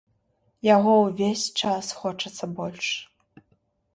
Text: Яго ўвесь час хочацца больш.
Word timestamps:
Яго 0.75 0.93
ўвесь 1.01 1.43
час 1.61 1.91
хочацца 1.99 2.45
больш. 2.61 2.87